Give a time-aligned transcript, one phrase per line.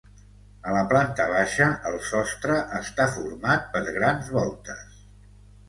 [0.69, 5.01] A la planta baixa el sostre està format per grans voltes.